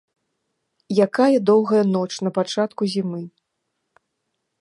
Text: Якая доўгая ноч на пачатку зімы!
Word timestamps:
Якая 1.05 1.37
доўгая 1.49 1.81
ноч 1.95 2.09
на 2.29 2.33
пачатку 2.39 2.81
зімы! 2.95 3.21